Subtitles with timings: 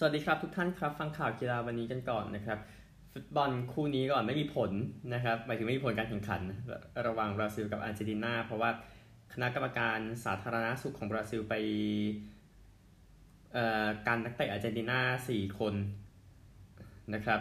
[0.00, 2.58] สวัสดีครับทุกท่านครับ ฟังข่าวกีฬาวันนี้กันก่อนนะครับ
[3.12, 4.70] ฟุตบอลคู่นี้ก่อนไม่มีผล
[5.14, 6.42] นะครับหมายถึงไม่มีผลการแข่งขัน
[7.06, 8.70] ระหว่างบราซิลกับอาร์เจนตินา เพราะว่า
[9.32, 11.54] คณะกรรมการสาธารณสุขของบราซิลไป
[14.06, 15.00] การนักเตะอาร์เจนตินา
[15.30, 15.74] 4 คน
[17.14, 17.40] นะครับ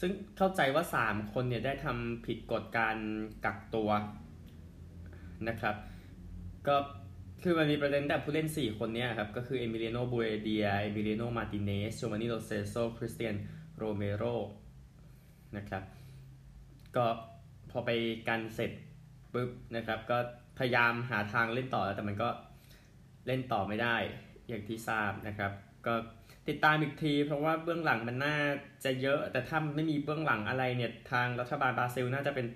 [0.00, 2.96] ซึ่งเข้าใจว่า 3 คนเนี่ยได้ทำผิดกฎการ
[3.44, 3.90] กักตัว
[5.48, 5.76] นะครับ
[6.66, 6.76] ก็
[7.42, 13.34] คือมันมีประเด็นแต่ผู้เล่น 4 คนเนี้ยครับ ก็คือเอมิเลียโนบูเอนเดีย เอมิเลียโนมาร์ติเนซ โจวานี โล เซลโซคริสเตียน
[13.76, 14.24] โรเมโร
[15.56, 15.82] นะครับ
[16.96, 17.06] ก็
[17.70, 17.90] พอไป
[18.28, 18.70] กันเสร็จ
[19.32, 20.18] ปุ๊บนะครับ ก็
[20.58, 22.28] พยายามหาทางเล่นต่อแล้วแต่มันก็
[23.26, 23.96] เล่นต่อไม่ได้
[24.48, 25.52] อย่างที่ทราบนะครับ
[25.86, 25.94] ก็
[26.48, 28.36] ติดตามอีกที เพราะว่าเบื้องหลังมันน่า
[28.84, 32.46] จะเยอะ แต่ถ้าไม่มีเบื้องหลังอะไรเนี่ยทางรัฐบาลบราซิลน่าจะเป็น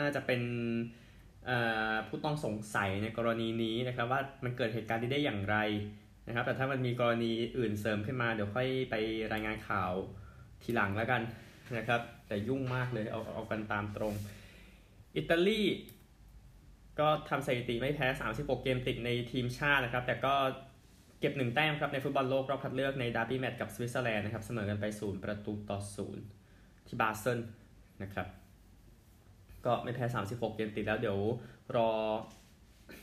[0.00, 0.40] น่าจะเป็น
[2.08, 5.56] ผู้ต้องสงสัยในกรณีนี้นะครับว่ามันเกิดเหตุการณ์นี้ได้อย่างไร
[6.26, 8.94] นะครับ แต่ถ้ามันมีกรณีอื่นเสริมขึ้นมาเดี๋ยวค่อยไป
[9.32, 9.92] รายงานข่าว
[10.62, 11.22] ทีหลังแล้วกัน
[11.76, 14.14] นะครับ แต่ยุ่งมากเลยเอาเอากันตามตรง
[15.16, 15.62] อิตาลี
[16.98, 20.34] ก็ทำสถิติไม่แพ้ 36 เกมติดในทีมชาตินะครับ แต่ก็
[21.20, 26.24] เก็บหนึ่งแต้มครับในฟุตบอลโลกรอบคัดเลือกในดาร์บี้แมตช์กับสวิตเซอร์แลนด์นะครับ เสมอกันไปศูนย์ประตูต่อศูนย์
[26.86, 27.38] ที่บาเซิล
[28.02, 28.26] นะครับ
[29.66, 31.18] ก็ไม่แพ้ 36 เกมติดแล้วเดี๋ยว
[31.76, 31.90] รอ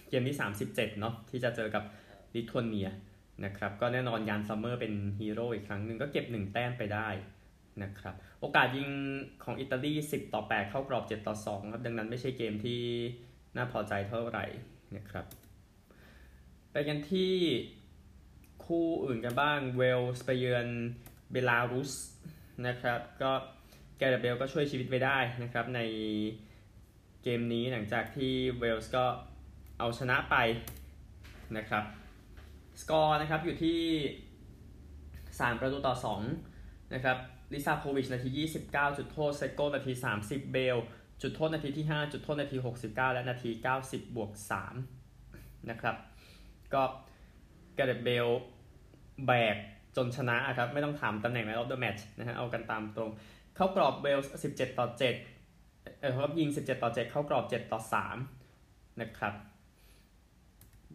[0.09, 1.83] เกมที่ 37 เนาะที่จะเจอกับ
[2.33, 2.89] ลิทัวเนีย
[3.45, 7.07] นะครับก็แน่นอนยานน์ ซอมเมอร์เป็นฮีโร่อีกครั้งหนึ่งก็เก็บ 1 แต้มไปได้
[7.83, 8.89] นะครับโอกาสยิง
[9.43, 12.81] ของอิตาลี 10 ต่อ 8 เข้ากรอบ 7 ต่อ 2 ครับ ดังนั้นไม่ใช่เกมที่
[13.55, 14.45] น่าพอใจเท่าไหร่
[14.95, 15.25] นะครับ
[16.71, 17.33] ไปกันที่
[18.65, 20.67] คู่อื่นกันบ้างเวลส์ไปเยือน
[21.31, 21.93] เบลารุส
[22.67, 23.31] นะครับ ก็
[23.97, 25.81] แกเรเบลก็ช่วยชีวิตไว้ได้นะครับใน
[27.23, 29.05] เกมนี้หลังจากที่เวลส์ก็
[29.79, 30.35] เอาชนะไป
[31.57, 31.83] นะครับ
[32.81, 33.79] สกอร์นะครับอยู่ที่
[34.99, 35.95] 3 ประตูต่อ
[36.43, 37.17] 2 นะครับ
[37.53, 38.29] ลิซาโควิชนาที
[38.65, 39.91] 29 จุดโทษเซโกนาที
[40.23, 40.77] 30 เบล
[41.21, 43.49] จุดโทษนาทีที่ 5 จุดโทษนาที 69 และนาที
[43.83, 44.31] 90 บวก
[44.99, 45.95] 3 นะครับ
[46.73, 46.83] ก็
[47.75, 48.27] แกเรตเบล
[49.27, 49.55] แบก
[49.95, 53.11] จนชนะครับ ไม่ต้องถามตำแหน่งในรอบเดอะแมตช์นะฮะเอากันตามตรง
[53.55, 54.19] เข้ากรอบเบล
[54.49, 55.38] 17 ต่อ 7
[55.99, 57.79] เออครับยิง 17 ต่อ 7 เข้ากรอบ 7 ต่อ
[58.37, 59.33] 3 นะครับ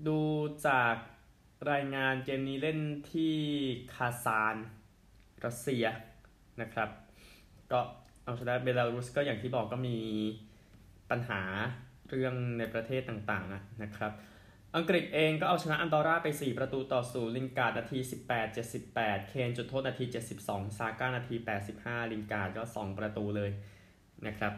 [0.07, 0.21] ดู
[0.67, 0.95] จาก
[1.71, 2.79] รายงานเกมนี้เล่น
[3.13, 3.35] ที่
[3.95, 4.57] คาซาน
[5.45, 5.85] รัสเซีย
[6.61, 6.89] นะครับ
[7.73, 7.79] ก็
[8.25, 9.99] เอาชนะเบลารุสก็อย่างที่บอกก็มี
[11.11, 11.43] ปัญหา
[12.09, 14.13] เรื่องในประเทศต่างๆนะครับ
[14.77, 17.99] อังกฤษเองก็เอาชนะอันดอร่าไป 4 ประตูต่อศูนย์ลินการ์ดนาที
[18.29, 18.55] 18
[18.85, 20.05] 78 เคนจุดโทษนาที
[20.41, 21.35] 72 ซาก้านาที
[21.75, 23.51] 85 ลินการ์ดก็ 2 ประตูเลย
[24.27, 24.55] นะครับ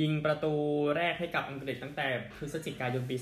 [0.00, 0.52] ยิงประตู
[0.96, 3.16] แรกให้กับอังกฤษตั้งแต่พฤศจิกายนปี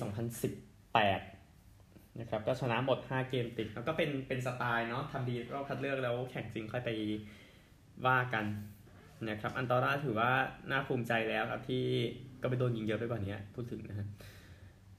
[0.86, 6.90] 2018 นะครับ ก็ชนะหมด 5 เกมติด แล้วก็เป็นเป็นสไตล์เนาะทำดีรอบคัดเลือกแล้วแข่งจริงค่อยไป
[8.06, 8.44] ว่ากัน
[9.28, 10.30] นะครับ อันดอร์ราถือว่า
[10.70, 11.84] น่าภูมิใจแล้วครับที่
[12.42, 14.06] ก็ไปโดนยิงเยอะไปกว่านี้พูดถึงนะฮะ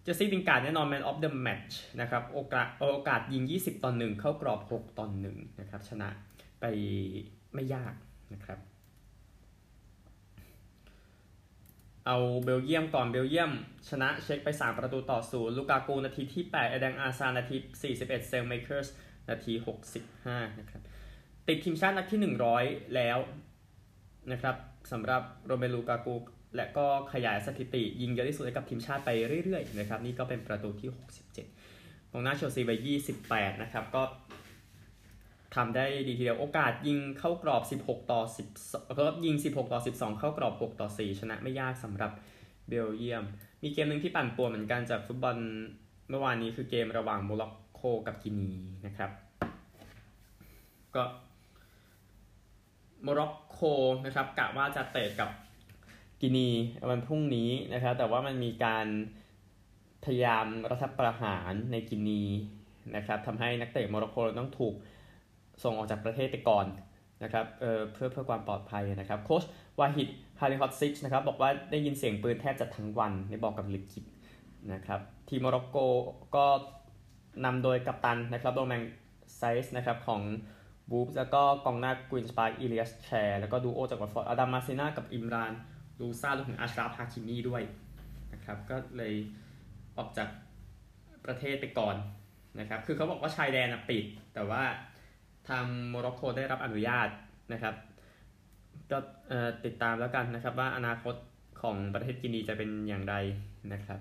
[0.04, 5.82] เจสซี่ ลินการ์ดแน่นอน Man of the Match นะครับโอกาสโอกาสยิง 20 ต่อ 1 เข้ากรอบ 6 ต่อ 1 นะครับ
[5.90, 6.10] ชนะ
[6.62, 6.66] ไป
[7.54, 7.94] ไม่ยาก
[8.34, 8.60] นะครับ
[12.08, 13.52] เอาเบลเยียมก่อนเบลเยียม
[13.90, 17.58] ชนะเช็กไป 3 ประตูต่อศูนย์ลูกากูนาทีที่8เอแดน อาซาร์นาที
[17.92, 18.88] 41 ซาเลอมาเกอร์ส
[19.30, 19.54] นาที
[20.06, 20.82] 65 นะครับ
[21.48, 23.18] ติดทีมชาตินัดที่ 100 แล้ว
[24.32, 24.56] นะครับ
[24.92, 26.16] สำหรับโรเมลูกากู
[26.56, 29.10] และก็ขยายสถิติ ยิงเยอะที่สุดให้กับทีมชาติไป
[29.44, 30.90] เรื่อยๆนะครับ นี่ก็เป็นประตูที่
[31.52, 32.72] 67ของหน้าเชลซีไป
[33.18, 34.02] 28 นะครับก็
[35.56, 38.22] ทำได้ดีทีเดียวโอกาสยิงเข้ากรอบ 16 ต่อ
[38.58, 42.12] 10ก็ยิง 16 ต่อ 12 เข้ากรอบ 6 ต่อ 4 ชนะไม่ยากสำหรับ
[42.68, 43.24] เบลเยียม
[43.64, 45.38] มีเกมหนึ่งที่ปั่นป่วนเหมือนกันจากฟุตบอล
[46.10, 48.52] เมื่อวานนี้คือเกมระหว่างโมร็อกโกกับกินี
[48.86, 49.12] นะครับ
[50.96, 51.04] ก็
[53.04, 53.60] โมร็อกโก
[54.06, 55.30] นะครับกะว่าจะเตะกับ
[56.22, 56.50] กินี
[56.90, 58.88] วันพรุ่งนี้นะครับ แต่ว่ามันมีการ
[60.06, 62.24] พยายามรัฐประหารในกินี
[62.96, 64.76] นะครับทำให้นักเตะโมร็อกโกต้องถูก
[65.64, 66.66] ส่งออกจากประเทศไปก่อน
[67.24, 69.44] นะครับเเพื่อเพื่อความปลอดภัยนะครับโค้ช
[69.80, 70.10] วาฮิด
[70.40, 74.06] ฮาลิลฮอดซิชนะครับบอกว่าได้ยินเสียงปืนแทบจะทั้งวันในบอกกับ L'Équipe
[74.74, 75.00] นะครับ
[75.30, 75.78] ทีมโมร็อกโก
[76.36, 76.46] ก็
[77.46, 78.82] นำโดยกัปตันนะครับโรแมง
[79.38, 80.22] ไซส์นะครับของ
[80.90, 85.54] วูล์ฟแล้วก็กองหน้าควีนส์พาร์คอิเลียสแชร์แล้วก็ดูโอจากวัตฟอร์ดอดัมมาซินากับอิมราน
[86.00, 87.62] ลูซารวมถึงอาชราฟฮาคิมีด้วย
[88.34, 89.14] นะครับก็เลย
[89.98, 90.30] ออกจาก
[91.26, 91.96] ประเทศไปก่อน
[92.60, 94.64] นะครับคือเขาบอกว่าชายแดนปิดแต่ว่า
[95.50, 97.10] ทางโมร็อกโกได้รับอนุญาต
[97.54, 97.76] นะครับ
[98.92, 98.98] ก็
[99.66, 101.16] ติดตามแล้วกันนะครับว่าอนาคต
[101.62, 103.16] ของประเทศกินีจะเป็นอย่างไร
[103.74, 104.00] นะครับ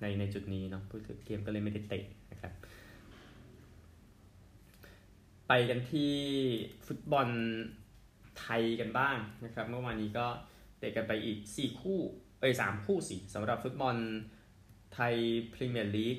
[0.00, 2.52] ในในจุดนี้เนาะพูดถึงเกมก็เลยไม่ได้เตะนะครับ
[5.48, 6.12] ไปกันที่
[6.86, 7.28] ฟุตบอล
[8.40, 10.26] ไทยกันบ้างนะครับ เมื่อวานนี้ก็
[10.78, 12.00] เตะกันไปอีก 4 คู่
[12.40, 13.96] เอ้ยสามคู่สิสำหรับฟุตบอล
[14.94, 15.14] ไทย
[15.52, 16.18] พรีเมียร์ลีก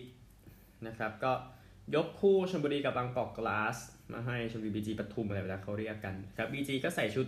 [0.87, 1.31] นะครับ ก็
[1.95, 3.77] ยกคู่ชลบุรีกับบางกอกกลาส
[4.11, 7.27] มาให้ชลบุรีบีจีปทุมอะไรแบบเขาเรียกกันครับบีจีก็ใส่ชุด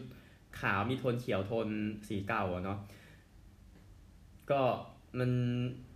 [0.59, 1.67] ขาวมีโทนเขียวโทน
[2.07, 2.79] สีเก่าเนาะ
[4.51, 4.61] ก็
[5.19, 5.31] มัน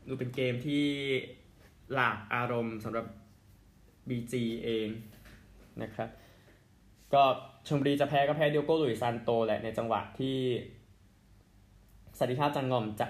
[0.08, 0.84] ดูเป็นเกมที่
[1.94, 3.06] หลากอารมณ์สำหรับ
[4.10, 4.34] BG
[4.64, 4.88] เอง
[5.82, 6.10] นะครับ
[7.14, 7.24] ก็
[7.68, 10.38] ชมบุรีจะแพ้ก็แพ้เดียโก้ลุยซานโตแหละในจังหวะที่
[12.20, 13.08] สันติภาพจังงอมจะ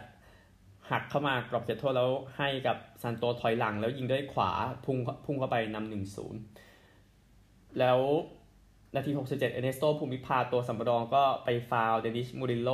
[0.92, 4.52] หักเข้ามากรอบเขตโทษแล้วให้กับซานโตถอยหลังแล้วยิงด้วยขวา
[4.86, 6.40] พุ่งพุ่งเข้าไปนำหนึ่งศูนย์
[7.80, 8.00] แล้ว
[8.96, 12.72] นาที 67 เอเนสโตภูมิพาตัวสำรองก็ไปฟาวเดนิชมูริโล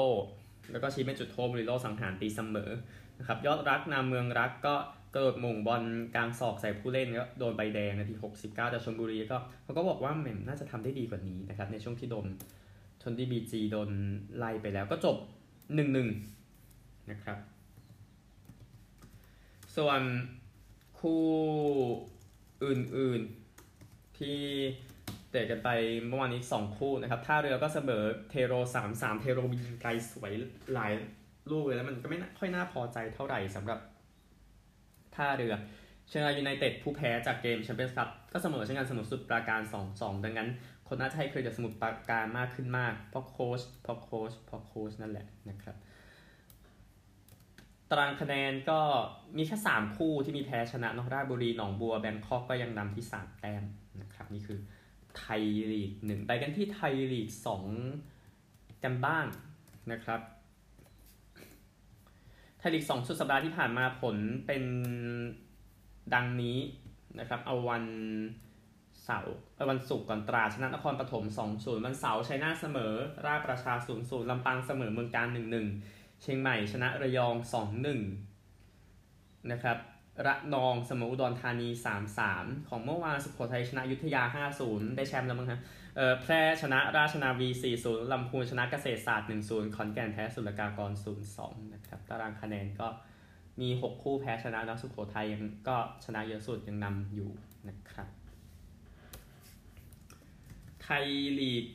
[0.72, 2.72] แล้วก็ชี้เป็นจุดโทษมูริโลสังหารตีเสมอ
[3.20, 4.76] นะครับยอดรักนามเมืองรักก็
[5.14, 5.84] กระโดดมงบอล
[6.16, 12.26] กลางศอกใส่ผู้เล่นก็โดนใบแดงนาที 69 แต่ชลบุรีก็เขาก็บอกว่าแหม่น่าจะทำได้ดีกว่านี้นะครับในช่วงที่โดน
[13.02, 13.90] ชนดีบีจีโดน
[14.38, 15.18] ไล่ไปแล้วก็จบ
[15.94, 17.38] 1-1 นะครับ
[19.76, 20.02] ส่วน
[21.00, 21.24] คู่
[22.64, 24.40] อื่นๆที่
[25.32, 25.70] เตะกันไป
[26.08, 28.54] เมื่อวานนี้ 2 คู่นะครับท่าเรือก็เสมอเทโร
[28.94, 30.32] 3-3 เทโรยิงไกลสวย
[30.74, 30.92] หลาย
[31.52, 33.80] ลูกเลยแล้วมันก็ไม่ค่อยน่าพอใจเท่าไหร่สำหรับ
[35.16, 35.54] ท่าเรือ
[36.08, 39.62] เชียงรายยูไนเต็ดผู้แพ้จากเกมแชมเปี้ยนส์คัพก็เสมอเช่นกันเสมอสมุทรปราการ
[39.94, 40.50] 2-2 ดังนั้น
[40.88, 45.76] คนน่าจะให้เครดิตสมุทรปราการมากขึ้นมากเพราะโค้ชเพราะโค้ชเพราะโค้ชนั่นแหละนะครับ
[47.90, 48.80] ตารางคะแนนก็
[49.38, 53.64] มีแค่ 3 คู่ที่มีแพ้ชนะนอกราชบุรีหนองบัวแบงคอกก็ยังนำที่ 3 แต้ม
[54.02, 54.60] นะครับนี่คือ
[55.20, 57.30] ไทยลีก1ไปกันที่ไทยลีก
[58.08, 59.26] 2กันบ้าง
[59.92, 60.22] นะครับ
[62.60, 64.16] ไทยลีก2สุดสัปดาห์ที่ผ่านมาผล
[64.48, 64.64] เป็น
[66.14, 66.58] ดังนี้
[67.20, 67.86] นะครับเอาวัน
[69.06, 69.36] เสาร์
[69.70, 71.26] วันศุกร์ก่อนตราชนะนครปฐม
[71.56, 72.94] 2-0วันเสาร์ชัยนาทเสมอ
[73.26, 75.28] ราชประชา0-0ลำปางเสมอเมืองการ
[75.76, 77.36] 1-1 เชียงใหม่ชนะระยอง
[78.64, 79.78] 2-1 นะครับ
[80.26, 81.70] ระนองเสมออุดรธานี
[82.20, 84.24] 3-3 ของเมื่อวานสุโขทัยชนะยุทธยา
[84.60, 85.60] 5-0 ได้แชมป์แล้วมั้งฮะ
[86.22, 87.50] แพร่ชนะราชนาวี
[87.82, 90.92] 4-0 ลำพูนชนะเกษตรศาสตร์ 1-0 ขอนแก่นแพ้สุรกากร
[91.32, 92.88] 0-2 นะครับ ตารางคะแนนก็
[93.62, 97.30] มี 6 คู่แพ้ชนะนะสุโขทัยยังก็ชนะเยอะสุดยังนำอยู่
[97.68, 98.10] นะครับ
[100.82, 101.06] ไทย
[101.40, 101.66] ลีก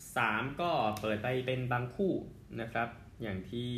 [0.00, 0.70] 3 ก็
[1.00, 2.12] เปิดไปเป็นบางคู่
[2.60, 2.88] นะครับ
[3.22, 3.72] อย่างที่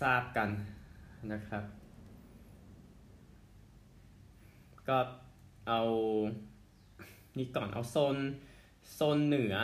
[0.00, 0.48] ทราบกัน
[1.32, 1.64] นะครับ
[4.88, 4.98] ก็
[5.68, 5.82] เอา
[7.38, 8.16] นี่ก่อนเอาโซน
[8.94, 9.54] โซนเหนือ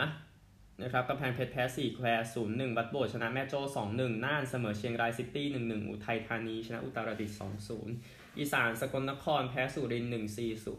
[0.83, 10.73] นะครับกำแพงเพชรแพ้4แควร์0 1บัตโบชนะแม่โจ้2 1น่านเสมอเชียงรายซิตี้1 1อุทัยธานีชนะอุตรดิตถ์2 0อีสานสกลนครแพ้สุรินทร์1 4สุ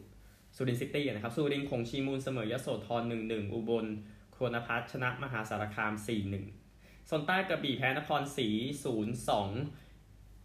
[0.57, 6.09] สุรินทร์ซิตี้นะครับสุรินทร์โขงชีมูลเสมอยโสธร1 1อุบลครัวนภัสชนะมหาสารคาม4
[6.55, 8.57] 1โซนใต้กระบี่แพ้นครศรี0
[8.87, 9.82] 2สุรา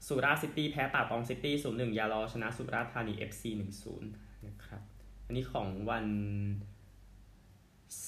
[0.05, 3.63] ษฎร์ซิตี้แพ้ป่าตองซิตี้0 1ยะลาชนะสุราษฎร์ธานี FC 1
[3.93, 4.81] 0นะครับ
[5.25, 6.07] อันนี้ของวัน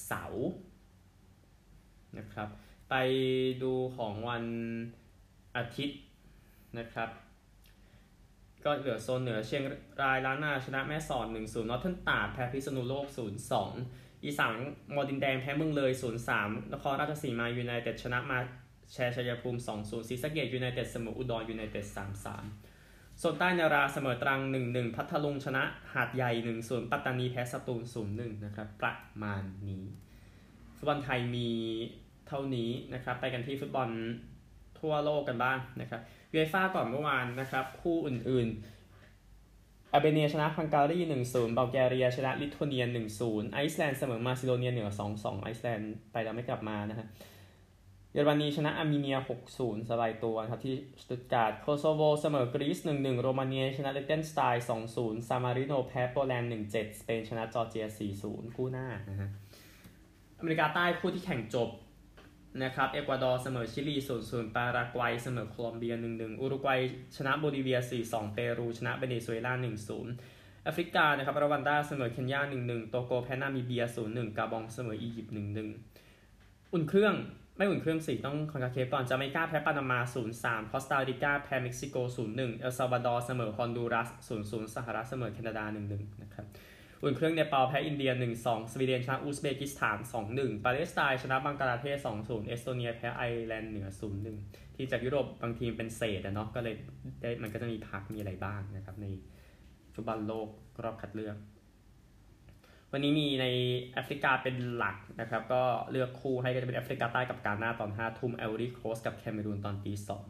[0.06, 0.48] เสาร์
[2.18, 2.50] นะครับ
[2.90, 2.96] ไป
[3.64, 4.44] ดูของวัน
[5.58, 6.00] อาทิตย์
[6.80, 7.10] นะครับ
[8.66, 9.64] ก็เหลือโซนเหนือเชียง
[10.02, 13.06] รายล้านนาชนะแม่สอด1-0นอร์ทเทิร์นตากแพ้พิษณุโลก
[13.66, 14.58] 0-2 อีสาน
[14.96, 15.92] มอดินแดงแพ้เมืองเลย
[16.31, 18.40] 0-3 นครราชสีมายูไนเต็ดชนะมา
[18.94, 21.86] แชร์ชัยภูมิ2-0ศรีสะเกษยูไนเต็ดเสมออุดรยูไนเต็ด
[22.54, 26.31] 3-3โซนใต้นราเสมอตรัง 1-1 พัทลุงชนะหาดใหญ่
[26.62, 27.81] 1-0 ปัตตานีแพ้สตูล
[28.14, 28.94] 0-1 นะครับ ประ
[29.24, 29.84] มาณนี้
[30.78, 31.50] ฟุตบอลไทยมี
[32.28, 33.90] เท่านี้นะครับ ไปกันที่ฟุตบอล
[34.80, 42.84] ทั่วโลกกันบ้างนะครับยูเอฟ่าก่อนเมื่อวานนะครับ คู่อื่นๆแอลเบเนียชนะฮังการี 1-0บัลแกเรียชนะลิทัวเนีย
[43.19, 47.08] 1-0 ไอซ์แลนด์เสมอมาซิโดเนียเหนือ 2-2 ไอซ์แลนด์ไปแล้วไม่กลับมานะฮะ
[47.39, 49.18] เยอรมนีชนะอาร์เมเนีย
[49.54, 57.85] 6-0 สบายตัวครับที่สตุตการ์ดโคโซโวเสมอกรีซ 1-1 โรมาเนียชนะลิกเตนสไตน์ 2-0 ซานมาริโนแพ้โปแลนด์ 1-7 สเปนชนะจอร์เจีย
[58.21, 59.30] 4-0 คู่หน้านะฮะ
[60.40, 61.69] อเมริกาใต้คู่ที่แข่งจบ
[62.64, 63.95] นะครับเอกวาดอร์เสมอชิลี
[64.26, 66.81] 0-0 ปารากวัยเสมอโคลอมเบีย 1-1 อุรุกวัย
[67.18, 69.54] ชนะโบลิเวีย 4-2 เปรูชนะเวเนซุเอลา
[70.09, 75.33] 1-0แอฟริกานะครับรวันดาเสมอเคนยา 1-1 โตโกแพ้นามิเบีย 0-1 กาบองเสมออียิปต์
[75.97, 77.16] 1-1 อุ่นเครื่อง
[77.59, 79.99] ไม่อุ่นเครื่องสิต้องคอนคาเคฟก่อนจาเมกาแพ้ปานามา
[80.35, 81.95] 0-3 คอสตาริกาแพ้เม็กซิโก
[82.28, 84.09] 0-1 เอลซัลวาดอร์เสมอฮอนดูรัส
[84.42, 85.63] 0-0 สหรัฐเสมอแคนาดา
[85.94, 86.45] 1-1 นะครับ
[87.04, 88.11] อุ่นเครื่องเนปาลแพ้อินเดีย
[88.42, 89.97] 1-2 สวีเดนชนะอุซเบกิสถาน
[90.31, 93.87] 2-1 ปาเลสไตน์ชนะบังกลาเทศ 2-0 เอสโตเนียแพ้ไอร์แลนด์เหนือ
[94.31, 96.75] 0-1 ที่จากยุโรปบางทีมเป็นเศษอะเนาะ ก็เลย
[97.21, 99.07] ได้มันก็จะมีพักมีอะไรบ้างนะครับใน
[99.94, 100.47] ฟุตบอลโลก
[100.83, 101.37] รอบคัดเลือก
[102.94, 103.46] วันนี้มีใน
[103.94, 110.26] แอฟริกาเป็นหลักนะครับ ก็เลือกคู่ให้ก็จะเป็นแอฟริกาใต้กับกาหน้าตอน5ทุ่มไอวอรีโคสต์กับแคเมรูนตอนตีสอง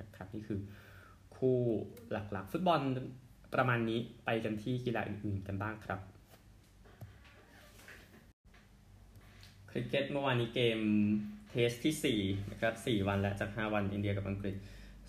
[0.00, 0.60] นะครับนี่คือ
[1.36, 1.58] คู่
[2.10, 2.80] หลักๆ ฟุตบอล
[3.54, 6.00] ประมาณนี้ไปกันที่กีฬาอื่นๆกันบ้างครับ
[9.70, 10.78] คริกเก็ตเมื่อวานนี้เกม
[11.50, 14.54] Test ที่4นะครับ4วันแล้วจาก 5 วันอินเดียกับอังกฤษ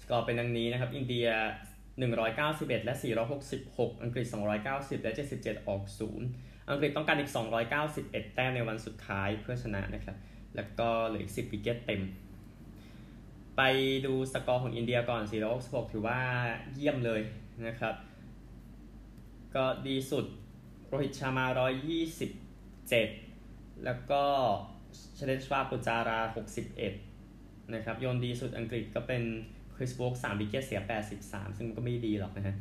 [0.01, 1.27] สกอร์เป็นดังนี้นะครับ อินเดีย
[2.07, 2.93] 191 และ
[3.49, 4.25] 466 อังกฤษ
[4.65, 7.31] 290 และ 77 ออก 0 อังกฤษต้องการอีก
[7.83, 10.17] 291 แต้มในวันสุดท้ายเพื่อชนะนะครับ
[10.55, 12.01] แล้วก็เหลืออีก 10 wicket เต็ม
[13.57, 13.61] ไป
[14.05, 15.23] ดูสกอร์ของอินเดียก่อน
[15.57, 16.19] 466 ถือว่า
[16.73, 17.21] เยี่ยมเลย
[17.67, 17.95] นะครับ
[19.55, 20.25] ก็ดีสุด
[20.87, 21.45] โรฮิตชามา
[22.25, 24.23] 127 แล้วก็
[25.15, 26.19] เชเลชวาปุจารา
[26.97, 29.23] 61 นะครับ โยนดีสุดอังกฤษก็เป็น
[29.75, 30.81] คริสโบก3วิกเกตเสีย
[31.19, 32.55] 83 ซึ่งมันก็ไม่ดีหรอกนะฮะ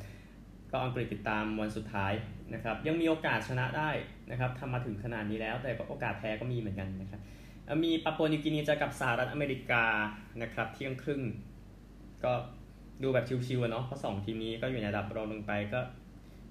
[0.70, 2.12] ก็อังกฤษติดตามวันสุดท้าย
[2.54, 3.90] นะครับยังมีโอกาสชนะได้
[4.30, 7.20] นะครับทำมาถึงขนาดนี้แล้ว แต่ก็โอกาสแพ้ก็มีเหมือนกันนะครับ
[7.84, 9.84] มีปาปัวนิวกินีเจอกับสหรัฐอเมริกา
[10.42, 11.20] นะครับเที่ยงครึ่ง
[12.24, 12.32] ก็
[13.02, 15.80] ดูแบบชิวๆเนาะเพราะสองทีมนี้ก็อยู่ในระดับรองลงไปก็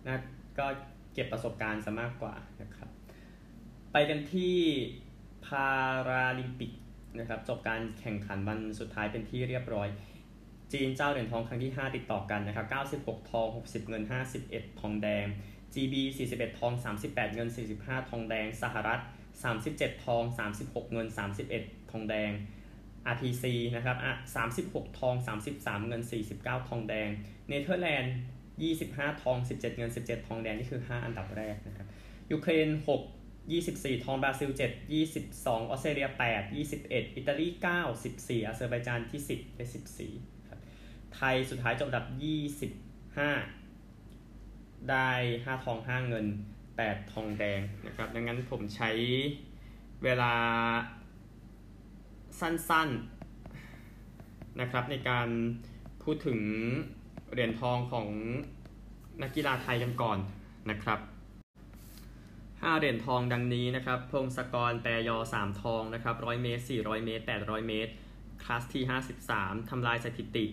[0.08, 0.18] น่า
[0.60, 0.66] ก็
[1.14, 2.90] เก็บประสบการณ์ซะมากกว่านะครับ
[3.92, 4.56] ไปกันที่
[5.46, 5.70] พา
[6.10, 6.72] ราลิมปิก
[7.20, 9.88] นะครับจบการแข่งขันวันสุดท้ายเป็นที่เรียบร้อย
[10.74, 12.66] จีนเจ้าเหรียญทองครั้งที่ 5 ติดต่อกันนะครับ
[13.14, 14.04] 96 ทอง 60 เงิน
[14.42, 15.26] 51 ทองแดง
[15.74, 15.96] GB
[16.32, 16.74] 41 ทอง
[17.04, 17.50] 38 เงิน
[17.80, 19.00] 45 ทองแดง สหรัฐ
[19.52, 20.24] 37 ทอง
[20.58, 21.08] 36 เงิน
[21.50, 22.32] 31 ทองแดง
[23.14, 24.14] RPC นะครับอะ
[24.58, 25.16] 36 ทอง
[25.52, 26.02] 33 เงิน
[26.36, 27.10] 49 ทองแดง
[27.48, 28.14] เนเธอร์แลนด์
[28.68, 31.88] 25 ทอง 17 เงิน 17 ทองแดง นี่คือ 5 อันดับแรกนะครับ
[32.32, 33.02] ยูเครน 6
[33.52, 36.44] 24 ทองบราซิล 7 22 ออสเตรเลีย 8
[36.80, 39.66] 21 อิตาลี 9 14อาเซอร์ไบจานที่ 10 ได้
[40.08, 40.60] 14 ครับ
[41.16, 42.06] ไทยสุดท้ายจบอันดับ
[42.82, 43.61] 25
[44.90, 46.26] ได้ 5 ทอง 5 เงิน
[46.70, 48.92] 8 ทองแดงนะครับ ดังนั้นผมใช้
[50.04, 50.34] เวลา
[52.40, 55.28] สั้นๆนะครับในการ
[56.04, 56.40] พูดถึง
[57.32, 58.08] เหรียญทองของ
[59.22, 60.18] นักกีฬาไทยกันก่อน
[60.70, 61.00] นะครับ
[62.12, 67.92] 5เหรียญทองดังนี้นะครับ พงศกรแปรยอ 3 ทองนะครับ100 เมตร 400 เมตร 800 เมตร
[68.44, 68.84] คลาสที่
[69.28, 70.46] 53 ทำลายสถิติ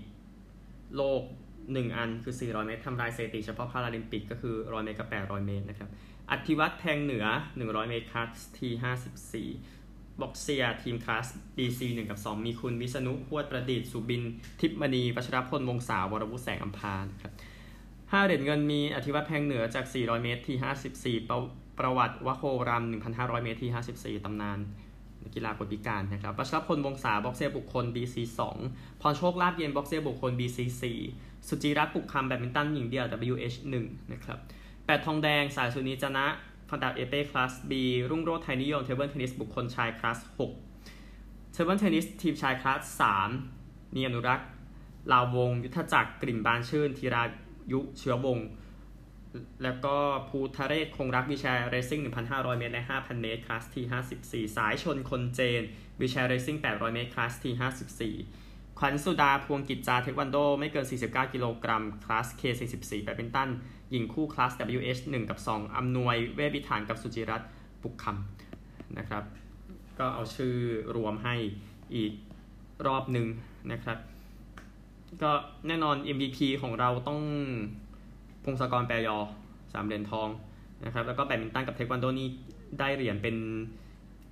[0.96, 1.22] โลก
[1.72, 5.88] 1 อันคือ 400 เมตรทำลายสถิติเฉพาะพาราลิมปิกก็คือ 100 เมตรกับ 800 เมตรนะครับ
[6.30, 14.22] อธิวัตแทงเหนือ 100 เมตรคลาสที่54บอคเซียทีมคลาส BC 1 กับ 2 มีคุณวิษณุฮวดประดิษฐ์สุบิน
[14.60, 17.32] ทิพมณีวัชรพลวงษาวรวุฒิแสงอัมพานครับ
[17.80, 22.84] 5เหรียญเงินมีอธิวัตแทงเหนือจาก 400 เมตรที่ 54 ประวัติวะโฮรัม
[23.14, 24.58] 1,500 เมตรที่ 54 ตำนาน
[25.34, 28.16] กีฬาคนพิการนะครับวัชรพลวงษาบ็อกเซียบุคคล BC
[28.58, 30.58] 2 พรโชติลาภเย็นบ็อกเซียบุคคล BC
[30.96, 34.38] 4 สุจิรัตน์ปุกคำแบดมินตันหญิงเดี่ยว WH 1 นะครับ
[34.86, 36.26] แปดทองแดงสายสุนีย์จ๊ะนะ
[36.68, 37.72] ฟันดาบเอเป้คลาส B
[38.10, 40.18] รุ่งโรจน์ไทยนิยม table tennis บุคคลชายคลาส
[40.86, 43.02] 6 table tennis ทีมชายคลาส
[43.44, 44.48] 3มีอนุรักษ์
[45.12, 47.22] ลาววง ยุทธจักรกลิ่นบานชื่นธีรา
[47.72, 48.38] ยุเชื้อวง
[49.62, 49.96] แล้วก็
[50.28, 55.62] ภูทะเรศคงรักวิชาเรซิ่ง 1,500 เมตร และ 5,000 เมตร คลาสที่54 สายชนคนเจน
[56.02, 58.47] วิชาเรซิ่ง 800 เมตร คลาสที่54
[58.80, 63.48] ขวัญสุดาพวงกิจจาเทควันโด ไม่เกิน 49 กิโลกรัม คลาส K44 แบดมินตัน
[63.90, 67.48] หญิงคู่คลาส WH 1 กับ 2อำนวย เวบิฐานกับสุจิรัตน์
[67.82, 69.24] ปุกคำนะครับ
[69.98, 70.54] ก็เอาชื่อ
[70.96, 71.34] รวมให้
[71.94, 72.12] อีก
[72.86, 73.26] รอบหนึ่ง
[73.72, 73.98] นะครับ
[75.22, 75.30] ก็
[75.66, 77.20] แน่นอน MVP ของเราต้อง
[78.44, 79.18] พงศกรแปยอ
[79.72, 80.28] สามเหรียญทอง
[80.84, 82.28] นะครับ แล้วก็แบดมินตันกับเทควันโดนี่
[82.78, 83.36] ได้เหรียญเป็น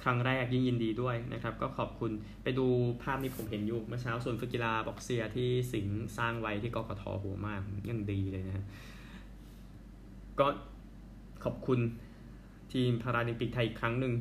[0.02, 2.12] ครั้งแรกยิ่งยินดีด้วยนะครับ ก็ขอบคุณ
[2.42, 2.66] ไปดู
[3.02, 5.86] ภาพนี้ผมเห็นอยู่เมื่อเช้าศูนย์ฝึกกีฬาบ็อกเซียที่สิงห์
[6.18, 7.60] สร้างไว้ที่กกทหัวหมาก
[7.90, 8.66] ยังดีเลยนะฮะ
[10.40, 10.46] ก็
[11.44, 11.78] ขอบคุณ
[12.72, 14.14] ทีมพาราลิมปิกไทยอีกครั้งหนึ่ง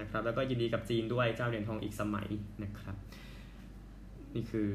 [0.00, 2.28] นะครับ แล้วก็ยินดีกับจีนด้วยเจ้าเหรียญทองอีกสมัย
[2.62, 2.96] นะครับ
[4.34, 4.70] นี่คือ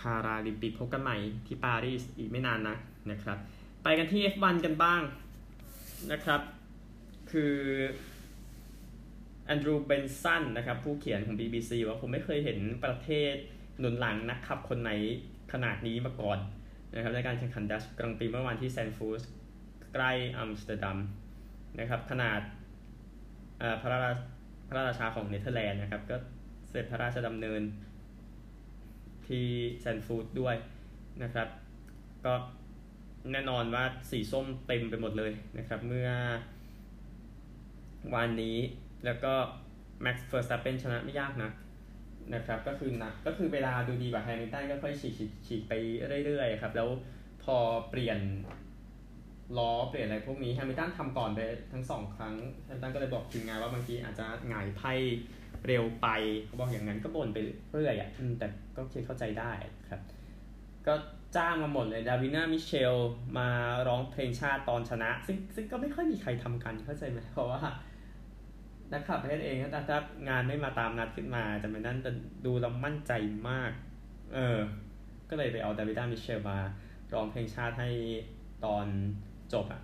[0.00, 1.16] พาราลิมปิกพบกันใหม่
[1.46, 2.76] ที่ปารีสอีกไม่นานนะ
[3.10, 3.38] นะครับ
[3.82, 5.02] ไปกันที่ F1 กันบ้าง
[6.12, 6.40] นะครับ
[7.30, 7.54] คือ
[9.56, 13.34] แอนดรูว์เบนสันนะครับผู้เขียนของ BBC ว่าผมไม่เคยเห็นประเทศ
[13.78, 14.90] หนุนหลังนักขับคนไหน
[15.52, 16.38] ขนาดนี้มาก่อน
[16.94, 19.22] นะครับในการแข่งขัน Dutch Grand Prix เมื่อวานที่แซนด์ฟูร์ท
[19.92, 20.98] ใกล้อัมสเตอร์ดัม
[21.78, 22.40] นะครับขนาด
[23.80, 24.10] พระรา
[24.68, 26.16] พระราชาของเนเธอร์แลนด์นะครับก็
[26.68, 27.62] เสด็จพระราชดำเนิน
[29.26, 29.46] ที่
[29.80, 30.56] แซนด์ฟูร์ทด้วย
[31.22, 31.48] นะครับ
[32.24, 32.34] ก็
[33.32, 36.10] แน่นอนว่าสีส้มเต็มไปหมดเลยนะครับ เมื่อ
[38.14, 38.58] วานนี้
[39.04, 39.32] แล้วก็
[40.02, 41.50] แม็กซ์เฟอร์สตัปเพนชนะไม่ยากนะ
[42.34, 45.14] นะครับก็คือนะก็คือเวลาดูดีกว่าแฮมิลตันก็ค่อยฉีก
[45.46, 45.72] ฉีกไป
[46.26, 46.88] เรื่อยๆครับแล้ว
[47.44, 47.56] พอ
[47.90, 48.18] เปลี่ยน
[49.58, 51.40] ล้อเปลี่ยนอะไรพวกนี้แฮมิลตันทำก่อนไป
[51.72, 54.92] ทั้งสองครั้งแฮมิลตันก็เลยบอกทีมงานว่าบางทีอาจจะหงายไพ่
[55.66, 56.08] เร็วไป
[56.44, 57.38] เขาบอกอย่างนั้นก็บ่นไป
[57.72, 59.52] เรื่อยอะแต่ก็คิดเข้าใจได้
[59.90, 60.00] ครับ
[60.86, 60.94] ก็
[61.36, 62.94] จ้างมาหมดเลยดาวีน่ามิเชล
[63.38, 63.48] มา
[63.88, 67.60] ร้องเพลงชาติตอนชนะ ซึ่งซึ่งก็ไม่ค่อยมีใครทำกันเข้าใจไหมเพราะว่า
[68.92, 72.10] นักขับประเทศเองถ้าถ้างานไม่มาตามนัดขึ้นมาจะไม่นั่นจะ
[72.46, 73.12] ดูแล้วมั่นใจ
[73.50, 73.72] มาก
[74.34, 74.58] เออ
[75.30, 76.58] ก็เลยไปเอาดาวีน่ามิเชลมา
[77.12, 77.90] ร้องเพลงชาติให้
[78.64, 78.86] ตอน
[79.52, 79.82] จบอะ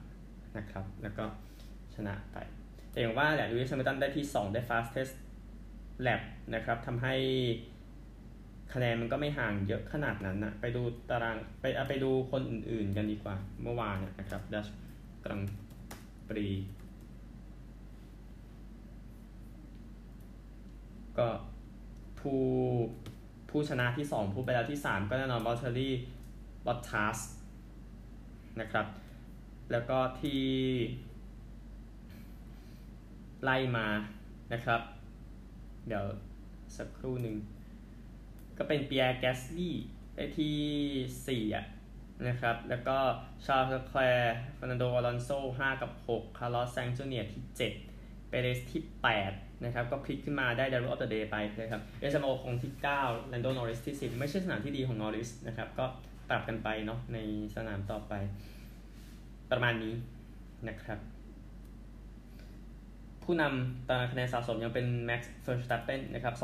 [0.57, 1.25] นะครับ แล้วก็
[1.95, 2.37] ชนะไป
[2.91, 5.15] แต่อย่างว่าแหละลูอิสแฮมิลตันได้ที่ 2 ได้ fastest
[6.07, 6.21] lap
[6.55, 7.15] นะครับทำให้
[8.73, 14.69] คะแนนมันก็ไม่ห่างเยอะขนาดนั้นนะไปดูตารางไปไปดูคนอื่นๆกันดีกว่าเมื่อวานนะครับ Dutch
[15.25, 15.41] Grand
[16.29, 16.49] Prix
[21.19, 21.29] ก็
[22.21, 22.41] ผู้
[23.51, 25.95] ผู้ชนะที่ 2 ผู้ไปแล้วที่ 3 ก็แน่นอนวัลเทอรี่
[26.67, 27.19] บอตทัส
[28.61, 28.87] นะครับ
[29.73, 30.43] แล้วก็ที่
[33.43, 33.87] ไล่มา
[34.53, 34.81] นะครับ
[35.87, 36.05] เดี๋ยว
[36.77, 37.37] สักครู่หนึ่ง
[38.59, 39.75] ก็เป็นปิแอร์แกสลี่
[40.15, 41.65] ได้ที่ 4 อะ
[42.29, 42.99] นะครับ แล้วก็
[43.45, 47.43] ชาร์ลส์เลอแคลร์เฟอร์นันโดอลอนโซ 5 กับ 6 คาร์ลอสแซงจูเนียที่
[47.87, 55.87] 7 เปเรสที่ 8 นะครับก็พลิกขึ้นมาได้ Driver of the Day ไปนะครับเอสเตบันโอคงที่9แลนโดนอริสที่ 10 ไม่ใช่สนามที่ดีของนอริสนะครับก็
[56.29, 57.19] ปรับกันไปเนาะใน
[57.57, 58.13] สนามต่อไป
[59.51, 59.95] ประมาณนี้
[60.69, 60.99] นะครับ
[63.25, 66.35] ผู้นำตารางคะแนนสะสมยังเป็น Max Verstappen นนะครับ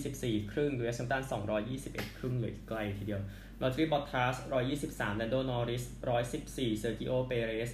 [0.00, 1.22] 224 ครึ่งลูอิสแฮมิลตัน
[1.70, 3.20] 221 ครึ่งเลยไกลทีเดียว
[3.62, 4.34] วัลเทอรี่บอททัส
[4.76, 5.84] 123แลนโดนอริส
[6.32, 7.70] 114เซอร์กิโอเปเรส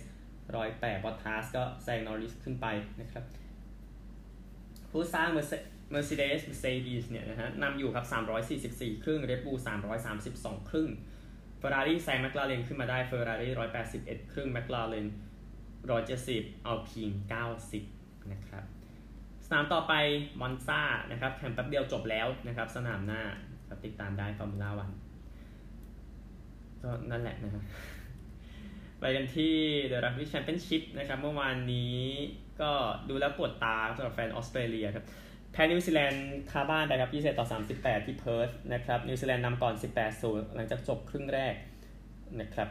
[0.50, 2.66] 108บอททัสก็แซงนอริสขึ้นไป
[3.00, 3.25] นะครับ
[4.91, 5.29] ผู้สร้าง
[5.95, 8.07] Mercedes Mercedes เนี่ยนะฮะนำอยู่ครับ
[8.55, 9.59] 344 ครึ่ง Red Bull
[10.15, 10.89] 332 ครึ่ง
[11.61, 13.49] Ferrari แซง McLaren ขึ้นมาได้ Ferrari
[13.91, 15.07] 181 ครึ่ง McLaren
[15.87, 17.17] 170 Alpine
[17.73, 18.65] 90 นะครับ
[19.47, 19.93] สนามต่อไป
[20.41, 23.23] มอนซ่านะครับแข่งแป๊บเดียวจบแล้วนะครับ สนามหน้า
[23.85, 24.91] ติดตามได้ Formula One
[26.83, 27.63] ก็นั่นแหละนะครับ
[29.00, 29.54] ไปกันที่
[29.91, 31.99] The Rugby Championship นะครับ เมื่อวานนี้
[32.60, 32.71] ก็
[33.08, 35.06] ดูแล้วปวดตาสำหรับแฟนออสเตรเลียครับ
[35.52, 41.54] แพ้นิวซีแลนด์คาบ้านไปครับ20ต่อ 38 ที่เพิร์ธนะครับ นิวซีแลนด์นำก่อน 18 0 หลังจากจบครึ่งแรก
[42.41, 42.69] นะครับ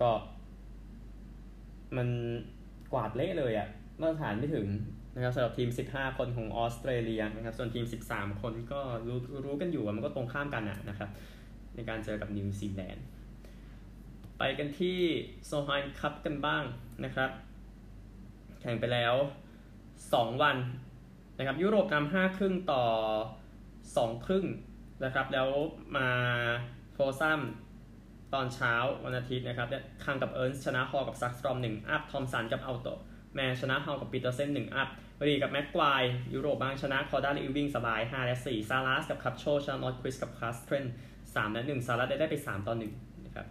[0.00, 0.10] ก็
[1.96, 2.08] มัน
[2.92, 3.68] กวาดเละเลยอะ่ะ
[4.00, 4.68] มาตรฐานไม่ถึง
[5.14, 11.10] นะครับสำหรับทีม 15 คนของออสเตรเลียนะครับ ส่วนทีม 13 คนก็รู้รู้กันอยู่มันก็ตรงข้ามกันนะครับ
[11.74, 13.04] ในการเจอกับนิวซีแลนด์
[14.58, 14.98] กันที่
[15.46, 16.64] โซฮานคัพกันบ้าง
[17.04, 17.30] นะครับ
[18.60, 19.14] แข่งไปแล้ว
[19.78, 20.56] 2 วัน
[21.38, 22.84] นะครับ ยุโรปนำ5ครึ่งต่อ
[23.54, 24.46] 2 ครึ่ง
[25.04, 25.48] นะครับ แล้ว
[25.96, 26.08] มา
[26.94, 27.40] โฟซัม
[28.34, 29.68] ตอนเช้าวันอาทิตย์นะครับ
[30.04, 32.88] คังกับเอิร์นชนะฮอกับซักสตรอม1อัพทอมสันกับเอัลโต
[33.34, 34.88] แมนชนะฮอกับปีเตอร์เซน1อัพ
[35.26, 36.02] รีกับแม็กควาย
[36.34, 40.84] ยุโรปบ้างชนะคอร์ดานอิววิงสบาย 5 และ 4 ซาลาสกับคับโชชนะนอตคริสกับคลาสเทรน
[41.24, 43.46] 3และ 1 ซาลาสได้ได้ไป3 ต่อ1นะครับ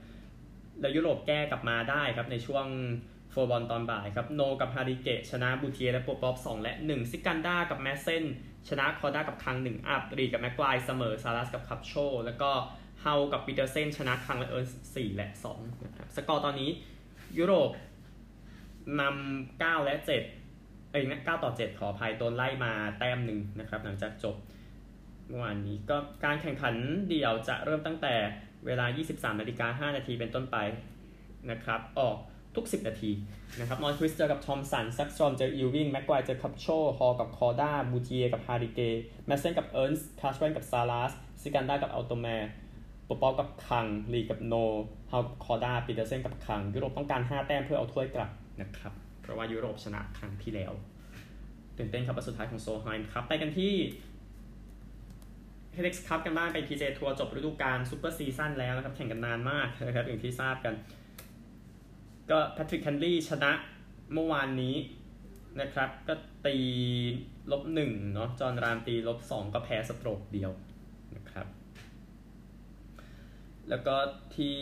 [0.81, 2.65] แล้วยุโรปแก้กลับมาได้ครับในช่วง
[3.31, 8.23] โฟบอลตอนบ่ายครับโนกับฮาริเกะชนะบูเทียและโปป๊อป2และ1ซิกันดากับแมสเซน
[8.69, 11.93] ชนะคอร์ด้ากับคัง1อัพรีกับแม็กควายเสมอซาลาสกับคับโช
[12.25, 12.51] แล้วก็
[13.01, 16.69] เฮากับปีเตอร์เซนชนะคังและเอิร์น4และ2นะครับสกอร์ตอนนี้
[17.37, 17.69] ยุโรป
[18.99, 24.35] นำ9และ7เอ้ย9ต่อ7ขออภัยโดนไล่มาแต้มหนึ่งนะครับหลังจากจบ
[25.27, 26.75] เมื่อวานนี้ก็การแข่งขัน
[27.09, 28.15] เดี่ยวจะเริ่มตั้งแต่
[28.67, 30.57] เวลา 23นาฬิกา5นาทีเป็นต้นไป
[31.51, 32.17] นะครับ ออก
[32.55, 33.11] ทุก 10 นาที
[33.59, 36.65] นะครับนอนคริสเจอกับทอมสันซักสตรอมเจออิววิงแม็กควายเจอคับโช
[36.97, 38.79] ฮอกับคอร์ด้าบูเทียกับฮาริเก
[39.27, 42.49] แมสเซนกับเอิร์นส์คาสเรนกับซาลาสซิกันดากับอัลโตแมร์
[43.07, 44.53] ปปอกับคังลีกับโน
[45.11, 48.29] ฮาคอร์ด้าปีเตอร์เซนกับคัง ยุโรปต้องการ 5 แต้มเพื่อเอาถ้วยกลับ
[48.61, 50.73] นะครับเพราะว่ายุโรปชนะครั้งที่แล้ว
[51.77, 53.73] ตื่นเต้นครับสุดท้ายของโซไฮม์ครับไปกันที่
[55.73, 60.75] เฮเล็กซ์คัพกันบ้างไปพีเจทัวร์จบฤดูกาลซูเปอร์ซีซั่นแล้วนะครับ แข่งกันนานมากนะครับอย่างที่ทราบกัน
[62.29, 63.51] ก็แพทริกแคนลี่ชนะ
[64.13, 64.75] เมื่อวานนี้
[65.61, 66.13] นะครับ ก็
[66.45, 66.57] ตี
[67.51, 70.51] ลบหนึ่งเนาะจอห์นรามตีลบสองก็แพ้ stroke เดียว
[71.15, 71.47] นะครับ
[73.69, 73.95] แล้วก็
[74.35, 74.57] ที่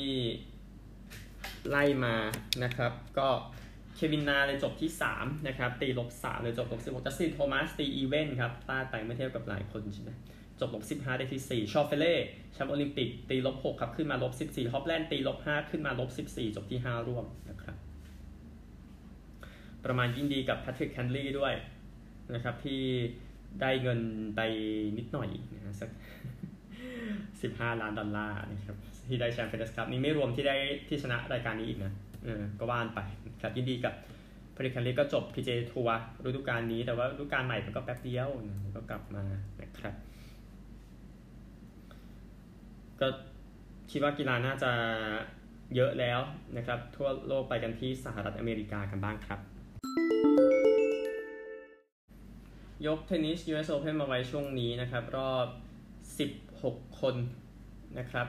[1.69, 2.15] ไล่มา
[2.63, 3.29] นะครับ ก็
[3.95, 10.11] เควินนาเลยจบที่ 3 นะครับ ตีลบ3เลยจบลบ16จัสตินโทมัสตี even ครับพลาดไปไม่เทียบกับหลายคนใช่ไหม
[10.61, 12.13] จบลบ15 ได้ที่ 4 ชอฟเฟเล่
[12.53, 17.75] แชมป์โอลิมปิก ตีลบ6ครับขึ้นมาลบ14ฮอปแลนด์ตีลบ5ขึ้นมาลบ14 จบที่ 5 ร่วมนะครับ
[19.85, 21.53] ประมาณยินดีกับแพทริกแคนลี่ด้วย
[22.33, 22.81] นะครับที่
[23.61, 23.99] ได้เงิน
[24.35, 24.41] ไป
[24.97, 25.89] นิดหน่อยนะสัก
[27.61, 30.55] 15 ล้านดอลลาร์นะครับที่ได้แชมป์เฟเดสครับนี่ไม่รวมที่ได้
[30.87, 31.93] ที่ชนะรายการนี้อีกนะ
[32.23, 32.99] เออก็ว่านไป
[33.41, 33.93] ครับยินดีกับ
[34.55, 38.29] พริคันลีก็จบพีเจทัวร์ฤดูกาลนี้แต่ว่าฤดูกาลใหม่มันก็แป๊บเดียว
[38.75, 39.23] ก็กลับมา
[39.61, 39.95] นะครับ
[43.01, 43.07] ก็
[43.91, 44.71] คิดว่ากีฬาน่าจะ
[45.75, 46.19] เยอะแล้ว
[46.57, 49.39] นะครับ ทั่วโลกไปกันที่สหรัฐอเมริกากันบ้างครับ
[52.87, 55.47] ยกเทนนิส US Open มาไว้ช่วงนี้นะครับ รอบ
[56.43, 57.15] 16 คน
[57.99, 58.27] นะครับ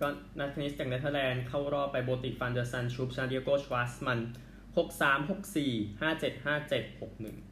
[0.00, 0.06] ก็
[0.40, 4.18] นักเทนนิสจากเนเธอร์แลนด์เข้ารอบไปโบติกฟันเดอร์ซันชูปชาเดียโกชวาสมัน
[4.76, 7.49] 6-3 6-4 5-7 5-7 6-1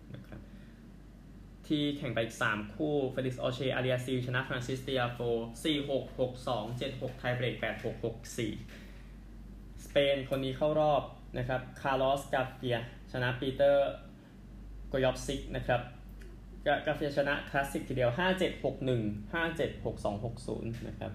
[1.69, 5.19] ที่แข่งไปอีก 3 คู่เฟลิกซ์ออเชอาริอาซีชนะฟรานซิสเตียโฟ
[5.65, 11.03] 4-6 6-2 7-6 ไทเบรก 8-6 6-4 สเปนคนนี้เข้ารอบ
[11.39, 12.77] นะครับคาร์ลอสกาเฟีย
[13.13, 13.89] ชนะปีเตอร์
[14.89, 15.81] โกยอฟซิกนะครับ
[16.87, 18.11] กาเฟียชนะคลาสสิกทีเดียว
[18.75, 19.33] 5761
[20.75, 21.13] 576260 นะครับ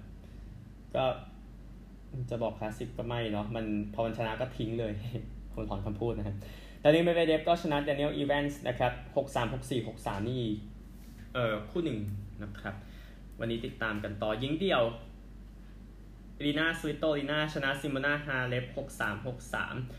[0.95, 1.05] ก็
[2.29, 4.93] จะบอกคลาสสิกก็ไม่เนาะมันพอมันชนะก็ทิ้งเลย
[5.53, 6.37] ขอถอนคำพูดนะครับ
[6.83, 10.43] แดนีลเมดเวเดฟก็ชนะเดนิเอลอีแวนส์นะครับ63 64 63นี่
[11.33, 11.99] เอ่อคู่หนึ่ง
[12.43, 12.75] นะครับ
[13.39, 14.83] วันนี้ติดตามกันต่อยิงเดียว
[16.45, 19.25] ลีนาสวิโตลีนาชนะซิโมนาฮาเลฟ63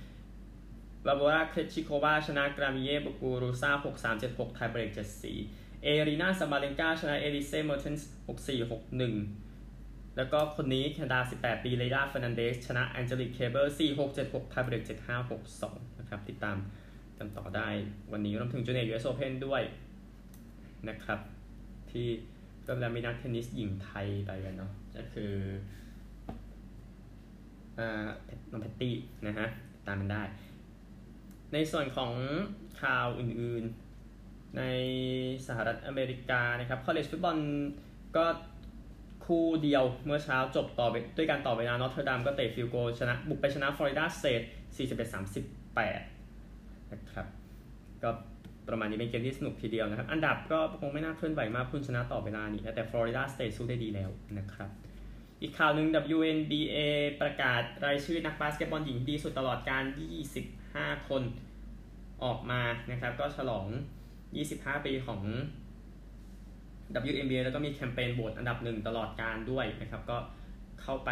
[0.04, 3.70] 63บาโบราเครชิโควาชนะการ์บิเญมูกูรูซา
[4.14, 4.90] 6376ไทเบรก
[5.36, 8.08] 74อารีนาซาบาเลนกาชนะเอลิเซ่เมอร์เทนส์
[9.32, 13.66] 6461แล้วก็คนนี้แคนาดา 18 ปี เลย์ลาเฟอร์นันเดซ ชนะแองเจลิก เคอร์เบอร์
[14.10, 16.56] 4676ไทเบรก7562 ครับ ติดตาม
[17.18, 17.68] กันต่อได้
[18.12, 19.62] วันนี้รวมถึง junior US Open ด้วย
[20.88, 21.20] นะครับ
[21.90, 22.06] ที่
[22.64, 25.32] เริ่มแล้วมีนักเทนนิสหญิงไทยไปกันเนาะก็คือ
[28.50, 28.94] น้องแพตตี้
[29.26, 29.46] นะฮะ
[29.86, 30.22] ตามมันได้
[31.52, 32.12] ในส่วนของ
[32.82, 34.62] ข่าวอื่นๆ ใน
[35.46, 37.37] สหรัฐอเมริกานะครับ college football
[38.16, 38.24] ก็
[39.26, 44.42] คู่เดียวเมื่อเช้าจบต่อไปด้วยการต่อเวลา Notre Dame ก็เตะ field goal ชนะบุกไปชนะ Florida State
[45.02, 47.26] 41-38 8นะครับ
[48.02, 48.10] ก็
[48.68, 54.70] ประมาณนี้เป็นเกมที่สนุกทีเดียวนะครับ อันดับก็คงไม่น่าเคลื่อนไหวมากพุ่นชนะต่อเวลานี่แต่ Florida State สู้ได้ดีแล้วนะครับ
[55.42, 56.76] อีกข่าวหนึ่ง WNBA
[57.20, 59.84] ประกาศรายชื่อนักบาสเกตบอลหญิงดีสุดตลอดกาล
[60.46, 61.22] 25 คน
[62.24, 63.66] ออกมานะครับ ก็ฉลอง
[64.26, 65.20] 25 ปีของ
[67.10, 70.18] WNBA แล้วก็มีแคมเปญโหวตอันดับหนึ่งตลอดกาลด้วยนะครับ ก็
[70.82, 71.10] เข้าไป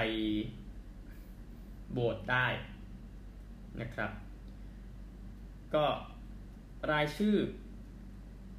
[1.92, 2.46] โหวตได้
[3.80, 4.10] นะครับ
[5.74, 5.84] ก็
[6.92, 7.36] รายชื่อ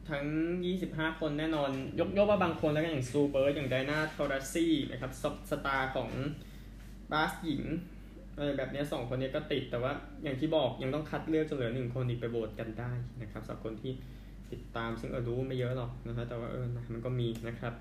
[0.09, 0.25] ทั้ง
[0.73, 5.11] 25 คนแน่นอน ยกยกว่าบางคนแล้วกันอย่างซูเบิร์ตอย่างไดนาทอรัสซี่นะครับ
[5.49, 6.09] สตาร์ของ
[7.11, 7.63] บาสหญิง
[8.35, 9.91] อะไรแบบนี้สองคนนี้ก็ติดแต่ว่า
[10.23, 13.91] อย่างที่บอกยังต้องคัดเลือกจนเหลือหนึ่งคนอีกไปโหวตกันได้นะครับสำหรับคนที่
[14.51, 17.73] ติดตามซึ่งเออรู้ไม่เยอะหรอกนะครับแต่ว่าเออมันก็มีนะครับ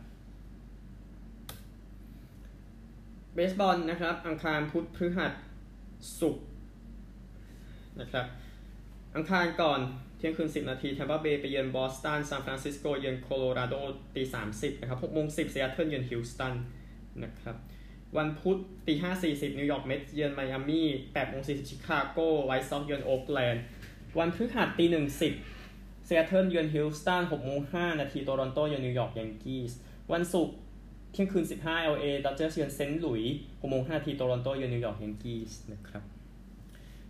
[3.35, 5.33] เบสบอลนะครับ อังคารพุธพฤหัส
[6.21, 6.47] ศุกร์
[8.01, 8.27] นะครับ
[9.17, 9.81] อังคารก่อน
[10.19, 13.75] เที่ยงคืน 10 นาทีแทมเปอร์เบย์ไปเยือนบอสตันซานฟรานซิสโกเยือนโคโลราโด
[14.15, 14.23] ตี
[14.53, 16.55] 30นะครับ6โมง10ซีแอตเทิลเยือนฮิวสตัน
[17.25, 17.57] นะครับ
[18.17, 18.95] วันพุธตี
[19.25, 23.63] 5.40นิวยอร์ก Mets เยือนไมอามี่8โมง40ชิคาโก White Sox เยือนโอ๊กแลนด์
[24.19, 24.97] วันพฤหัสตี1
[25.51, 29.73] 10ซีแอตเทิลเยือนฮิวสตัน6โมง5นาทีโตรอนโตเยือนนิวยอร์ก Yankees
[30.13, 30.57] วันศุกร์
[31.13, 36.03] เที่ยงคืน 15 LA ดอจเจอร์เยือนเซนต์หลุยส์6โมง5นาทีโตรอนโตเยือนนิวยอร์ก Yankees นะครับ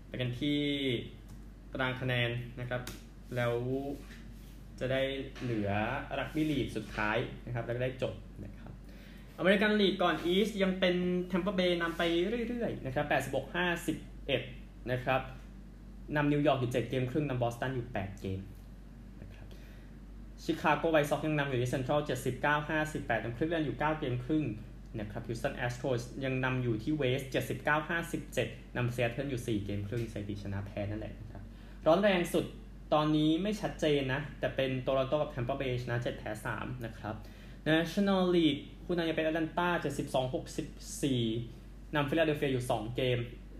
[0.08, 0.60] ไปกันที่
[1.72, 2.30] ตารางคะแนน
[2.60, 2.82] นะครับ
[3.36, 3.54] แล้ว
[4.80, 5.02] จะได้
[5.42, 5.70] เหลือ
[6.18, 8.72] รักบี้ลีกสุดท้ายนะครับ แล้วก็ได้จบนะครับ
[9.38, 10.94] American League ก่อน East ยังเป็น
[11.28, 12.02] แทมเปอร์เบย์นำไป
[12.48, 13.54] เรื่อยๆนะครับ 86
[14.16, 15.20] 51 นะครับ
[16.16, 18.40] นำนิวยอร์กอยู่ 7 เกมครึ่งนำบอสตันอยู่ 8 เกม
[19.20, 19.46] นะครับ
[20.42, 22.00] ชิคาโกไวซ็อกยังนำอยู่ที่เซ็นทรัล
[22.40, 24.44] 79 58นำคลิฟแลนด์อยู่ 9 เกมครึ่ง
[25.00, 27.22] นะครับฮิวสตัน Astros ยังนำอยู่ที่ West
[27.60, 31.14] 79 57นำซีแอตเทิลอยู่ 4 เกมครึ่งสถิติชนะแพ้นั่นแหละ
[31.86, 32.44] ร้อนแรงสุด
[32.94, 37.14] ตอนนี้ไม่ชัดเจนนะ แต่เป็นโตรอนโตกับแทมเปอร์เบย์ชนะ7แพ้3นะครับ
[37.68, 39.68] National League คู่นั้นยังเป็นแอตแลนตา
[40.22, 40.32] 72
[41.12, 43.18] 64นำฟิลาเดลเฟียอยู่ 2 เกม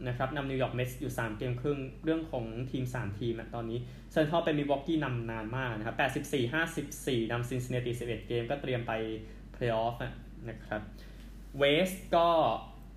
[0.09, 3.79] นะครับนำนิวยอร์ก Mets อยู่ 3 เกมครึ่งเรื่องของทีม 3 ทีมตอนนี้
[4.13, 5.97] เซนทรัลเป็นมิลวอกีนำนานมากนะครับ
[6.33, 6.53] 84
[7.23, 8.93] 54นำซินซินเนติ11 เกมก็เตรียมไป
[9.53, 9.97] เพลย์ออฟ
[10.49, 10.81] นะครับ
[11.59, 12.29] West ก็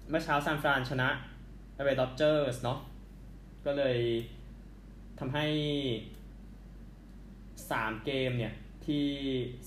[0.09, 1.09] เมื่อเช้าซานฟรานชนะ
[1.75, 2.79] เอเวอร์ Dodgers เนาะ
[3.65, 3.97] ก็เลย
[5.19, 5.45] ทำให้
[7.11, 8.53] 3 เกมเนี่ย
[8.85, 9.05] ที่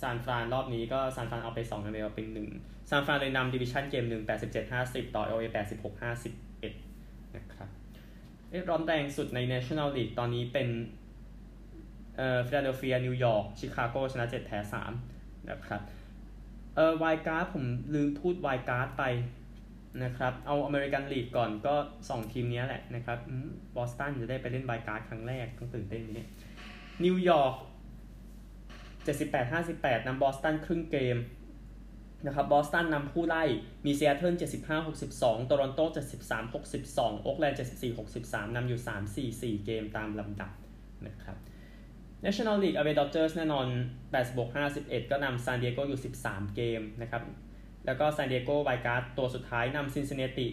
[0.00, 2.26] ซานฟรานรอบนี้ก็ซานฟรานเอาไป2กันเลยเอาเป็น
[2.58, 6.02] 1ซานฟรานเลยนำดิวิชั่นเกมหนึ่ง87 50 ต่อ LA 86
[6.52, 7.68] 51 นะครับ
[8.50, 10.68] เอ๊ะร้อนแรงสุดใน National League ตอนนี้เป็น
[12.16, 14.58] เอ่อฟิลาเดลเฟียนิวยอร์กชิคาโกชนะ7แพ้
[15.02, 15.80] 3นะครับ
[16.76, 19.04] เอ่อ wild card ผมลืมพูด wild card ไป
[20.04, 21.74] นะครับ เอา American League ก่อนก็
[22.04, 23.18] 2 ทีมนี้แหละนะครับ
[23.76, 26.26] บอสตันจะได้ไปเล่น wild card ครั้งแรกต้องตื่นเต้นนี้
[27.04, 27.54] นิวยอร์ก
[29.20, 31.16] 78-58นำบอสตันครึ่งเกม
[32.26, 33.44] นะครับบอสตันนำผู้ไล่
[33.86, 34.34] มีซีแอตเทิล
[34.90, 35.80] 75-62โตรอนโต
[36.52, 37.58] 73-62โอ๊กแลนด์
[38.06, 38.80] 74-63นำอยู่
[39.30, 40.52] 3-4-4 เกมตามลำดับ
[41.06, 41.36] นะครับ
[42.24, 43.66] National League a w a y Dodgers แน่นอน
[44.34, 47.22] 86-51 ก็นำซานดิเอโกอยู่ 13 เกมนะครับ
[47.88, 50.44] แล้วก็ซานดิเอโก wild card ตัวสุดท้ายนำซินซินเนติ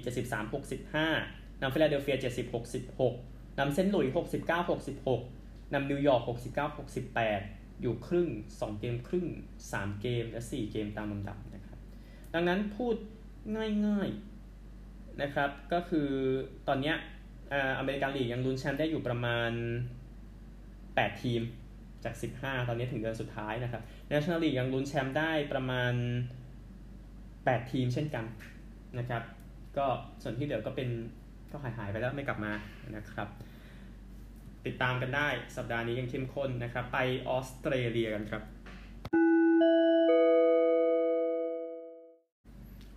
[0.78, 2.18] 73-65นำฟิลาเดลเฟีย
[2.88, 4.14] 70-66นำเซนต์หลุยส์
[4.94, 6.22] 69-66นำนิวยอร์ก
[7.02, 9.28] 69-68 อยู่ครึ่ง 2 เกมครึ่ง
[9.70, 11.78] 3 เกม และ 4 เกมตามลำดับนะครับ
[12.34, 12.96] ดังนั้นพูด
[13.86, 16.10] ง่ายๆนะครับ ก็คือ
[16.68, 16.94] ตอนนี้
[17.80, 19.52] American League ยังลุ้นแชมป์ได้อยู่ประมาณ
[20.36, 21.42] 8 ทีม
[22.04, 25.94] จาก 15 ตอนนี้ถึงเดือนสุดท้ายนะครับ National League ยังลุ้นแชมป์ได้ประมาณ
[27.46, 28.26] 8 ทีมเช่นกัน
[29.00, 29.24] นะครับ
[29.78, 29.86] ก็
[30.22, 30.90] ส่วนที่เหลือก็เป็น
[31.52, 32.54] ก็หายหายไปแล้วไม่กลับมา
[32.96, 33.28] นะครับ
[34.66, 35.28] ติดตามกันได้
[35.58, 38.44] สัปดาห์นี้ยังเข้มข้นนะครับ ไปออสเตรเลียกันครับ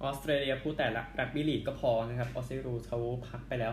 [0.02, 3.72] ออสเตรเลียพูดแต่รักบี้ลีกก็พอนะครับออสเตรเลียเขาพักไปแล้ว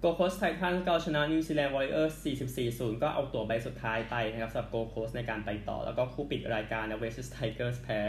[0.00, 2.16] โกลด์โคสต์ไททันส์ก็ชนะนิวซีแลนด์วอร์ริเออร์ส
[2.58, 8.00] 44-0 ก็เอาตัวใบสุดท้ายไปนะครับสำหรับโกลด์โคสต์ในการไปต่อ แล้วก็คู่ปิดรายการนะเวสต์ไทเกอร์สแพ้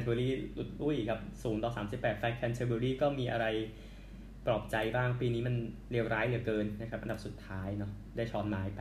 [0.00, 3.46] แคนเทอร์เบอรี่หลุดลุ่ยครับ0ต่อ38แฟนแคนเทอร์เบอรี่ก็มีอะไร
[4.46, 5.54] ปลอบใจบ้างปีนี้มัน
[5.92, 8.80] เลวร้ายเหลือเกินนะครับ อันดับสุดท้ายเนาะได้ช้อนไม้ไป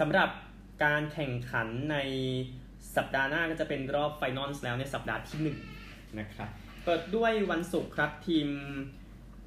[0.00, 0.28] สำหรับ
[0.84, 1.96] การแข่งขันใน
[2.96, 5.38] สัปดาห์หน้าก็จะเป็นรอบ final แล้วในสัปดาห์ที่
[5.78, 6.48] 1นะครับ
[6.84, 8.48] เปิดด้วยวันศุกร์ครับทีม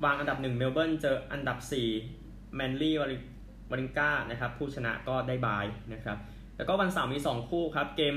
[0.04, 1.58] วางอันดับ1เมลเบิร์นเจออันดับ
[2.06, 6.17] 4แมนลี่วอร์ริงกาห์นะครับผู้ชนะก็ได้ byeนะครับ
[6.58, 8.15] แล้วก็วันเสาร์มี 2 คู่ครับเกม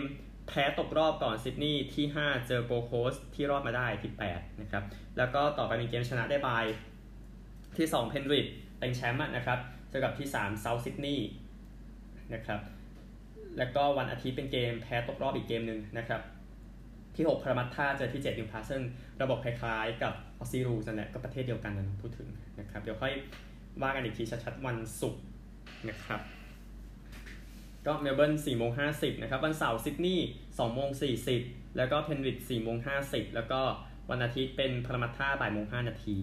[0.48, 4.84] แพ้ตกรอบก่อนซิดนีย์ที่ 5 เจอโกลด์โคสต์ที่รอดมาได้ที่ 8 นะครับ
[5.18, 6.64] แล้วก็ต่อไปเป็นเกมชนะได้ bye
[7.76, 8.46] ที่ 2 เพนริธ
[8.78, 9.58] เป็นแชมป์นะครับ
[9.90, 11.28] เจอกับที่ 3 เซาท์ซิดนีย์
[12.34, 12.60] นะครับ
[13.58, 16.20] แล้วก็วันอาทิตย์เป็นเกมแพ้ตกรอบอีกเกมหนึ่งนะครับ
[17.16, 18.82] ที่ 6พารามัตตาเจอที่ 7 นิวคาสเซิล
[19.22, 22.28] ระบบคล้ายๆกับ Aussie rules นั่นแหละก็ประเทศเดียวกันนะพูดถึง
[22.60, 23.12] นะครับ เดี๋ยวค่อย
[23.82, 25.22] ว่ากันอีกทีชัดๆวันศุกร์
[25.88, 26.20] นะครับ
[27.86, 30.90] ก็เมลเบิร์น4โมง50นะครับวันเสาร์ซิดนีย์2โมง
[31.32, 33.60] 40 แล้วก็เพนริด4โมง50 แล้วก็
[34.10, 36.16] วันอาทิตย์เป็นพารามัตท่าบ่ายโมง5นาที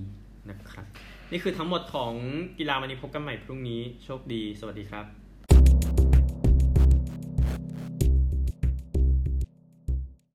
[0.49, 0.85] นะครับ
[1.31, 2.13] นี่คือทั้งหมดของ
[2.57, 5.22] กีฬาวันนี้พบกันใหม่พรุ่งนี้โชคดี สวัสดีครับ